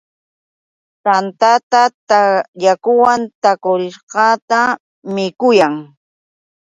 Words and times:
Tantatam 1.05 2.31
yakuwan 2.63 3.21
takurachishqata 3.41 4.59
mikuyan. 5.13 5.73